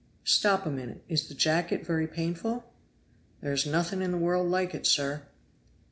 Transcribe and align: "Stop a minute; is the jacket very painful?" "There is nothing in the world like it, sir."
"Stop 0.25 0.65
a 0.65 0.71
minute; 0.71 1.03
is 1.07 1.27
the 1.27 1.35
jacket 1.35 1.85
very 1.85 2.07
painful?" 2.07 2.63
"There 3.41 3.53
is 3.53 3.67
nothing 3.67 4.01
in 4.01 4.09
the 4.09 4.17
world 4.17 4.49
like 4.49 4.73
it, 4.73 4.87
sir." 4.87 5.27